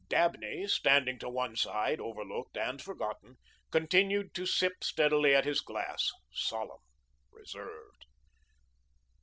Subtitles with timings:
[0.09, 3.37] Dabney, standing to one side, overlooked and forgotten,
[3.69, 6.81] continued to sip steadily at his glass, solemn,
[7.31, 8.07] reserved.